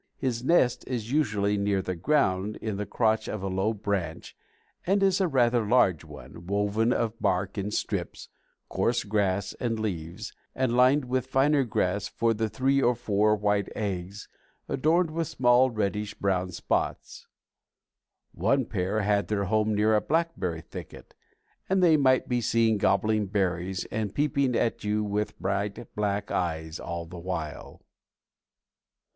[0.17, 4.35] His nest is usually near the ground in the crotch of a low branch
[4.87, 8.27] and is a rather large one, woven of bark in strips,
[8.67, 13.69] coarse grass and leaves, and lined with finer grass for the three or four white
[13.75, 14.27] eggs,
[14.67, 17.27] adorned with small reddish brown spots.
[18.31, 21.13] One pair had their home near a blackberry thicket,
[21.69, 26.79] and they might be seen gobbling berries and peeping at you with bright black eyes
[26.79, 27.83] all the while.